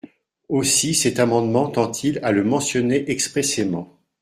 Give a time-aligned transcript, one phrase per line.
[0.49, 3.99] Aussi cet amendement tend-il à le mentionner expressément.